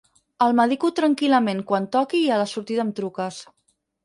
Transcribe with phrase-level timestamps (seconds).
[0.45, 3.41] El medico tranquil·lament quan toqui i a la sortida em truques.